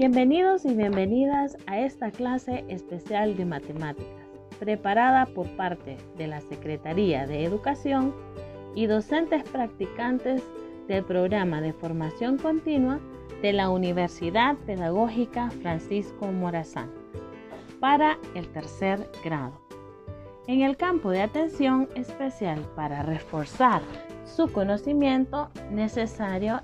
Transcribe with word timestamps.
Bienvenidos 0.00 0.64
y 0.64 0.72
bienvenidas 0.72 1.58
a 1.66 1.78
esta 1.80 2.10
clase 2.10 2.64
especial 2.68 3.36
de 3.36 3.44
matemáticas, 3.44 4.30
preparada 4.58 5.26
por 5.26 5.46
parte 5.56 5.98
de 6.16 6.26
la 6.26 6.40
Secretaría 6.40 7.26
de 7.26 7.44
Educación 7.44 8.14
y 8.74 8.86
docentes 8.86 9.44
practicantes 9.50 10.42
del 10.88 11.04
programa 11.04 11.60
de 11.60 11.74
formación 11.74 12.38
continua 12.38 12.98
de 13.42 13.52
la 13.52 13.68
Universidad 13.68 14.56
Pedagógica 14.64 15.50
Francisco 15.60 16.32
Morazán 16.32 16.90
para 17.78 18.16
el 18.34 18.48
tercer 18.48 19.06
grado. 19.22 19.60
En 20.46 20.62
el 20.62 20.78
campo 20.78 21.10
de 21.10 21.20
atención 21.20 21.90
especial 21.94 22.60
para 22.74 23.02
reforzar 23.02 23.82
su 24.24 24.50
conocimiento 24.50 25.50
necesario 25.70 26.62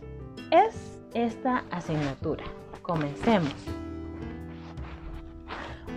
es 0.51 1.03
esta 1.13 1.65
asignatura. 1.71 2.45
Comencemos. 2.87 3.53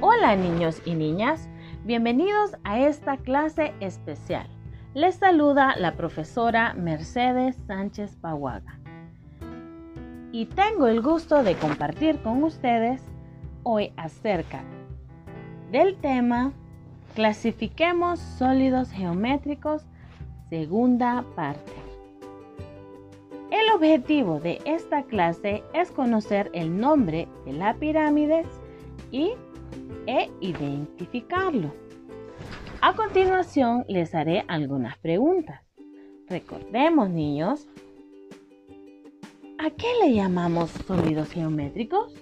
Hola 0.01 0.35
niños 0.35 0.81
y 0.85 0.95
niñas, 0.95 1.47
bienvenidos 1.85 2.55
a 2.63 2.79
esta 2.79 3.17
clase 3.17 3.75
especial. 3.79 4.47
Les 4.95 5.13
saluda 5.13 5.75
la 5.77 5.95
profesora 5.95 6.73
Mercedes 6.73 7.57
Sánchez 7.67 8.15
Pahuaga. 8.15 8.79
Y 10.31 10.47
tengo 10.47 10.87
el 10.87 11.03
gusto 11.03 11.43
de 11.43 11.53
compartir 11.57 12.23
con 12.23 12.43
ustedes 12.43 13.03
hoy 13.61 13.93
acerca 13.95 14.63
del 15.71 15.95
tema 15.95 16.53
Clasifiquemos 17.13 18.19
sólidos 18.19 18.89
geométricos, 18.89 19.85
segunda 20.49 21.23
parte. 21.35 21.78
El 23.59 23.73
objetivo 23.75 24.39
de 24.39 24.61
esta 24.63 25.03
clase 25.03 25.63
es 25.73 25.91
conocer 25.91 26.49
el 26.53 26.77
nombre 26.77 27.27
de 27.45 27.51
la 27.51 27.73
pirámide 27.73 28.45
y, 29.11 29.33
e 30.07 30.29
identificarlo. 30.39 31.73
A 32.79 32.93
continuación 32.93 33.83
les 33.89 34.15
haré 34.15 34.45
algunas 34.47 34.97
preguntas. 34.99 35.61
Recordemos, 36.29 37.09
niños, 37.09 37.67
¿a 39.57 39.69
qué 39.71 39.87
le 40.03 40.13
llamamos 40.13 40.69
sólidos 40.87 41.29
geométricos? 41.29 42.13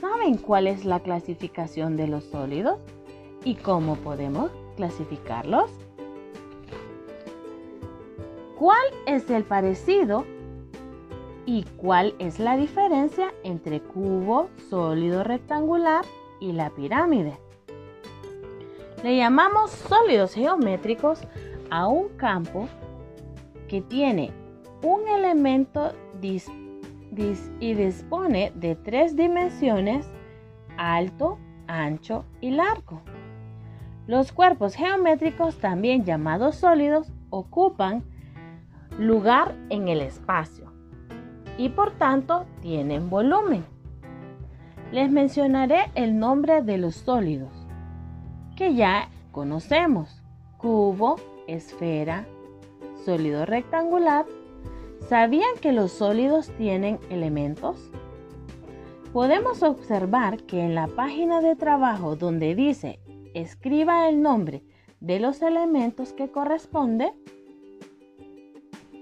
¿Saben 0.00 0.38
cuál 0.38 0.68
es 0.68 0.86
la 0.86 1.00
clasificación 1.00 1.98
de 1.98 2.08
los 2.08 2.24
sólidos 2.24 2.80
y 3.44 3.56
cómo 3.56 3.96
podemos 3.96 4.50
clasificarlos? 4.76 5.70
¿Cuál 8.62 8.86
es 9.06 9.28
el 9.28 9.42
parecido 9.42 10.24
y 11.46 11.64
cuál 11.78 12.14
es 12.20 12.38
la 12.38 12.56
diferencia 12.56 13.34
entre 13.42 13.80
cubo, 13.80 14.50
sólido 14.70 15.24
rectangular 15.24 16.04
y 16.38 16.52
la 16.52 16.70
pirámide? 16.70 17.40
Le 19.02 19.16
llamamos 19.16 19.72
sólidos 19.72 20.34
geométricos 20.34 21.26
a 21.70 21.88
un 21.88 22.10
campo 22.10 22.68
que 23.66 23.80
tiene 23.80 24.30
un 24.84 25.08
elemento 25.08 25.90
y 26.20 27.74
dispone 27.74 28.52
de 28.54 28.76
tres 28.76 29.16
dimensiones, 29.16 30.06
alto, 30.76 31.36
ancho 31.66 32.24
y 32.40 32.52
largo. 32.52 33.02
Los 34.06 34.30
cuerpos 34.30 34.76
geométricos, 34.76 35.58
también 35.58 36.04
llamados 36.04 36.54
sólidos, 36.54 37.10
ocupan 37.30 38.04
lugar 38.98 39.54
en 39.70 39.88
el 39.88 40.00
espacio 40.00 40.72
y 41.58 41.68
por 41.70 41.92
tanto 41.92 42.46
tienen 42.60 43.10
volumen. 43.10 43.64
Les 44.90 45.10
mencionaré 45.10 45.90
el 45.94 46.18
nombre 46.18 46.62
de 46.62 46.78
los 46.78 46.96
sólidos 46.96 47.52
que 48.56 48.74
ya 48.74 49.08
conocemos. 49.30 50.22
Cubo, 50.58 51.16
esfera, 51.46 52.26
sólido 53.04 53.46
rectangular. 53.46 54.26
¿Sabían 55.08 55.56
que 55.60 55.72
los 55.72 55.92
sólidos 55.92 56.50
tienen 56.56 57.00
elementos? 57.10 57.90
Podemos 59.12 59.62
observar 59.62 60.42
que 60.44 60.60
en 60.60 60.74
la 60.74 60.86
página 60.86 61.40
de 61.40 61.56
trabajo 61.56 62.16
donde 62.16 62.54
dice 62.54 63.00
escriba 63.34 64.08
el 64.08 64.22
nombre 64.22 64.62
de 65.00 65.18
los 65.18 65.42
elementos 65.42 66.12
que 66.12 66.30
corresponde, 66.30 67.12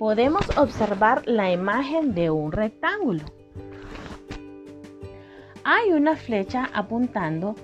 podemos 0.01 0.49
observar 0.57 1.25
la 1.27 1.53
imagen 1.53 2.15
de 2.15 2.31
un 2.31 2.53
rectángulo. 2.53 3.23
Hay 5.63 5.93
una 5.93 6.17
flecha 6.17 6.71
apuntando 6.73 7.55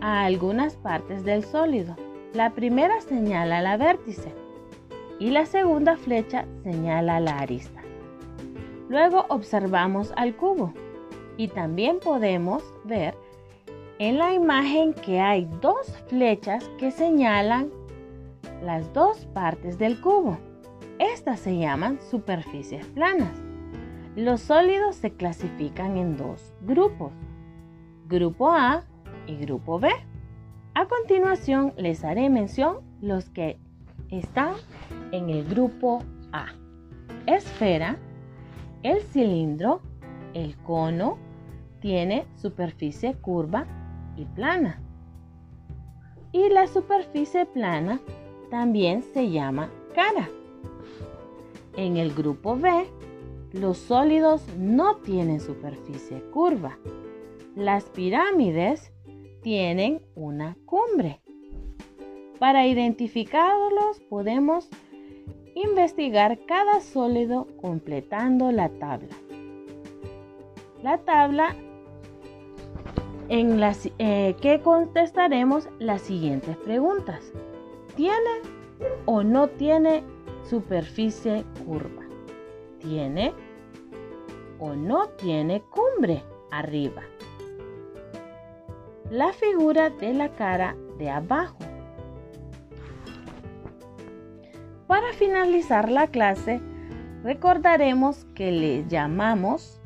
a 0.00 0.24
algunas 0.24 0.76
partes 0.76 1.26
del 1.26 1.44
sólido. 1.44 1.94
La 2.32 2.54
primera 2.54 3.02
señala 3.02 3.60
la 3.60 3.76
vértice 3.76 4.32
y 5.18 5.28
la 5.28 5.44
segunda 5.44 5.98
flecha 5.98 6.46
señala 6.62 7.20
la 7.20 7.36
arista. 7.36 7.82
Luego 8.88 9.26
observamos 9.28 10.10
al 10.16 10.34
cubo 10.36 10.72
y 11.36 11.48
también 11.48 12.00
podemos 12.00 12.62
ver 12.84 13.14
en 13.98 14.16
la 14.16 14.32
imagen 14.32 14.94
que 14.94 15.20
hay 15.20 15.46
dos 15.60 15.86
flechas 16.06 16.66
que 16.78 16.90
señalan 16.90 17.70
las 18.62 18.90
dos 18.94 19.26
partes 19.34 19.76
del 19.76 20.00
cubo. 20.00 20.38
Estas 21.12 21.40
se 21.40 21.58
llaman 21.58 22.00
superficies 22.10 22.86
planas. 22.86 23.42
Los 24.16 24.40
sólidos 24.40 24.96
se 24.96 25.10
clasifican 25.12 25.98
en 25.98 26.16
dos 26.16 26.54
grupos, 26.62 27.12
grupo 28.08 28.50
A 28.50 28.84
y 29.26 29.36
grupo 29.36 29.78
B. 29.78 29.90
A 30.72 30.86
continuación 30.86 31.74
les 31.76 32.04
haré 32.04 32.30
mención 32.30 32.78
los 33.02 33.28
que 33.28 33.58
están 34.08 34.54
en 35.12 35.28
el 35.28 35.44
grupo 35.44 36.02
A. 36.32 36.46
Esfera, 37.26 37.98
el 38.82 39.02
cilindro, 39.02 39.82
el 40.32 40.56
cono, 40.56 41.18
tiene 41.80 42.24
superficie 42.36 43.12
curva 43.12 43.66
y 44.16 44.24
plana. 44.24 44.80
Y 46.32 46.48
la 46.48 46.66
superficie 46.66 47.44
plana 47.44 48.00
también 48.50 49.02
se 49.02 49.30
llama 49.30 49.70
cara. 49.94 50.30
En 51.76 51.96
el 51.96 52.14
grupo 52.14 52.56
B, 52.56 52.86
los 53.52 53.78
sólidos 53.78 54.42
no 54.58 54.96
tienen 54.96 55.40
superficie 55.40 56.20
curva. 56.32 56.78
Las 57.56 57.84
pirámides 57.84 58.92
tienen 59.42 60.02
una 60.14 60.56
cumbre. 60.66 61.20
Para 62.38 62.66
identificarlos 62.66 64.00
podemos 64.08 64.68
investigar 65.54 66.38
cada 66.46 66.80
sólido 66.80 67.46
completando 67.60 68.50
la 68.50 68.68
tabla. 68.68 69.16
La 70.82 70.98
tabla 70.98 71.56
en 73.28 73.60
la 73.60 73.74
eh, 73.98 74.36
que 74.40 74.60
contestaremos 74.60 75.68
las 75.78 76.02
siguientes 76.02 76.56
preguntas. 76.58 77.32
¿Tiene 77.96 78.42
o 79.06 79.22
no 79.22 79.48
tiene 79.48 80.02
superficie 80.48 81.44
curva? 81.64 82.02
¿Tiene 82.78 83.32
o 84.58 84.74
no 84.74 85.08
tiene 85.10 85.62
cumbre 85.62 86.22
arriba? 86.50 87.02
La 89.10 89.32
figura 89.32 89.90
de 89.90 90.14
la 90.14 90.30
cara 90.30 90.76
de 90.98 91.10
abajo. 91.10 91.58
Para 94.86 95.12
finalizar 95.14 95.90
la 95.90 96.06
clase, 96.06 96.60
recordaremos 97.22 98.26
que 98.34 98.52
le 98.52 98.86
llamamos 98.86 99.80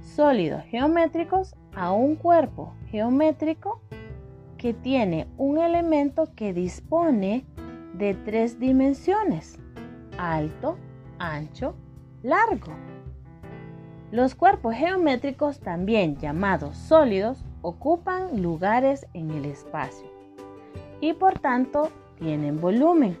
sólidos 0.00 0.62
geométricos 0.64 1.54
a 1.74 1.92
un 1.92 2.16
cuerpo 2.16 2.74
geométrico 2.90 3.80
que 4.58 4.74
tiene 4.74 5.26
un 5.36 5.58
elemento 5.58 6.28
que 6.34 6.52
dispone 6.52 7.44
de 7.94 8.14
tres 8.14 8.58
dimensiones, 8.58 9.58
alto, 10.18 10.76
ancho, 11.18 11.74
largo. 12.22 12.72
Los 14.10 14.34
cuerpos 14.34 14.74
geométricos, 14.74 15.60
también 15.60 16.16
llamados 16.16 16.76
sólidos, 16.76 17.44
ocupan 17.62 18.42
lugares 18.42 19.06
en 19.14 19.30
el 19.30 19.44
espacio 19.44 20.06
y 21.00 21.14
por 21.14 21.38
tanto 21.38 21.90
tienen 22.18 22.60
volumen. 22.60 23.18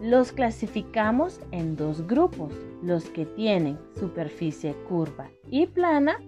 Los 0.00 0.32
clasificamos 0.32 1.40
en 1.50 1.76
dos 1.76 2.06
grupos, 2.06 2.52
los 2.82 3.08
que 3.10 3.26
tienen 3.26 3.78
superficie 3.98 4.74
curva 4.88 5.28
y 5.50 5.66
plana, 5.66 6.18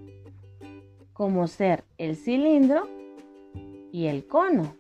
como 1.12 1.46
ser 1.46 1.84
el 1.98 2.16
cilindro 2.16 2.88
y 3.92 4.06
el 4.06 4.26
cono, 4.26 4.74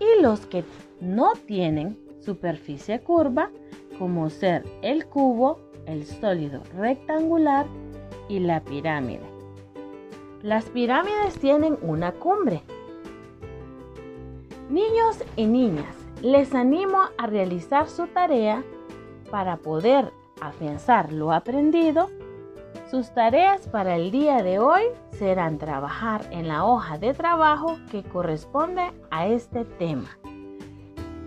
y 0.00 0.22
los 0.22 0.46
que 0.46 0.64
no 1.00 1.32
tienen 1.46 1.98
superficie 2.20 3.00
curva, 3.00 3.50
como 3.98 4.30
ser 4.30 4.64
el 4.82 5.06
cubo, 5.06 5.60
el 5.86 6.04
sólido 6.06 6.62
rectangular 6.76 7.66
y 8.28 8.40
la 8.40 8.60
pirámide. 8.60 9.24
Las 10.42 10.66
pirámides 10.66 11.38
tienen 11.40 11.76
una 11.82 12.12
cumbre. 12.12 12.62
Niños 14.70 15.24
y 15.36 15.46
niñas, 15.46 15.96
les 16.22 16.54
animo 16.54 16.98
a 17.16 17.26
realizar 17.26 17.88
su 17.88 18.06
tarea 18.06 18.62
para 19.30 19.56
poder 19.56 20.12
afianzar 20.40 21.12
lo 21.12 21.32
aprendido. 21.32 22.08
Sus 22.90 23.10
tareas 23.10 23.68
para 23.68 23.96
el 23.96 24.10
día 24.10 24.42
de 24.42 24.58
hoy 24.58 24.80
serán 25.10 25.58
trabajar 25.58 26.22
en 26.30 26.48
la 26.48 26.64
hoja 26.64 26.96
de 26.96 27.12
trabajo 27.12 27.78
que 27.90 28.02
corresponde 28.02 28.80
a 29.10 29.26
este 29.26 29.66
tema. 29.66 30.08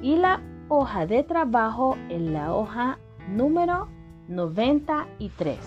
Y 0.01 0.15
la 0.15 0.41
hoja 0.69 1.05
de 1.05 1.21
trabajo 1.21 1.97
en 2.09 2.33
la 2.33 2.51
hoja 2.51 2.97
número 3.29 3.89
93. 4.27 5.59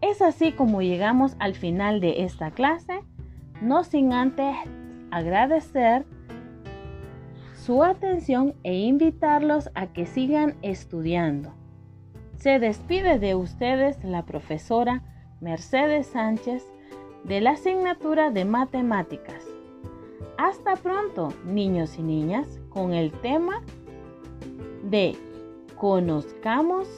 Es 0.00 0.22
así 0.22 0.52
como 0.52 0.80
llegamos 0.80 1.34
al 1.40 1.54
final 1.54 1.98
de 1.98 2.22
esta 2.22 2.52
clase, 2.52 3.02
no 3.60 3.82
sin 3.82 4.12
antes 4.12 4.54
agradecer 5.10 6.06
su 7.56 7.82
atención 7.82 8.54
e 8.62 8.74
invitarlos 8.74 9.70
a 9.74 9.88
que 9.88 10.06
sigan 10.06 10.54
estudiando. 10.62 11.59
Se 12.40 12.58
despide 12.58 13.18
de 13.18 13.34
ustedes 13.34 14.02
la 14.02 14.24
profesora 14.24 15.02
Mercedes 15.42 16.06
Sánchez 16.06 16.64
de 17.24 17.42
la 17.42 17.50
asignatura 17.50 18.30
de 18.30 18.46
matemáticas. 18.46 19.44
Hasta 20.38 20.76
pronto, 20.76 21.34
niños 21.44 21.98
y 21.98 22.02
niñas, 22.02 22.58
con 22.70 22.94
el 22.94 23.12
tema 23.12 23.60
de 24.84 25.18
conozcamos 25.76 26.88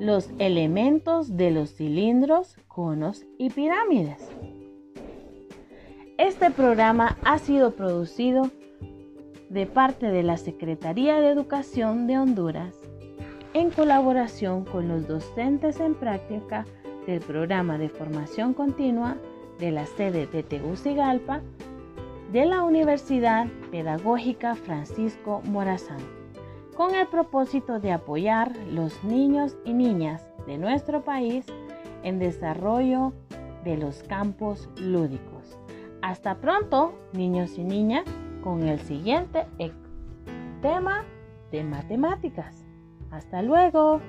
los 0.00 0.28
elementos 0.40 1.36
de 1.36 1.52
los 1.52 1.72
cilindros, 1.72 2.56
conos 2.66 3.24
y 3.38 3.50
pirámides. 3.50 4.28
Este 6.18 6.50
programa 6.50 7.16
ha 7.22 7.38
sido 7.38 7.76
producido 7.76 8.50
de 9.50 9.66
parte 9.66 10.10
de 10.10 10.24
la 10.24 10.36
Secretaría 10.36 11.20
de 11.20 11.30
Educación 11.30 12.08
de 12.08 12.18
Honduras 12.18 12.89
en 13.52 13.70
colaboración 13.70 14.64
con 14.64 14.88
los 14.88 15.08
docentes 15.08 15.80
en 15.80 15.94
práctica 15.94 16.66
del 17.06 17.20
programa 17.20 17.78
de 17.78 17.88
formación 17.88 18.54
continua 18.54 19.16
de 19.58 19.72
la 19.72 19.86
sede 19.86 20.26
de 20.26 20.42
Tegucigalpa 20.42 21.40
de 22.32 22.46
la 22.46 22.62
Universidad 22.62 23.48
Pedagógica 23.72 24.54
Francisco 24.54 25.42
Morazán, 25.44 25.98
con 26.76 26.94
el 26.94 27.08
propósito 27.08 27.80
de 27.80 27.90
apoyar 27.90 28.56
los 28.70 29.02
niños 29.02 29.56
y 29.64 29.72
niñas 29.72 30.22
de 30.46 30.56
nuestro 30.56 31.02
país 31.02 31.44
en 32.04 32.20
desarrollo 32.20 33.12
de 33.64 33.76
los 33.76 34.04
campos 34.04 34.68
lúdicos. 34.76 35.58
Hasta 36.02 36.36
pronto, 36.36 36.94
niños 37.12 37.58
y 37.58 37.64
niñas, 37.64 38.04
con 38.42 38.62
el 38.62 38.78
siguiente 38.80 39.46
tema 40.62 41.04
de 41.50 41.64
matemáticas. 41.64 42.69
Hasta 43.10 43.42
luego. 43.42 44.00